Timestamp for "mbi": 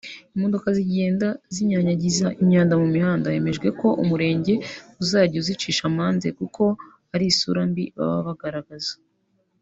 7.69-7.83